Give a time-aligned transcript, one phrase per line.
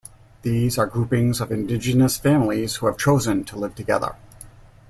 [0.41, 4.15] These are groupings of Indigenous families who have chosen to live together.